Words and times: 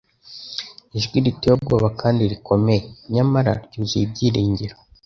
ijwi 0.97 1.17
riteye 1.25 1.53
ubwoba 1.55 1.87
kandi 2.01 2.21
rikomeye, 2.31 2.81
nyamara 3.13 3.51
ryuzuye 3.65 4.03
ibyiringiro: 4.07 4.75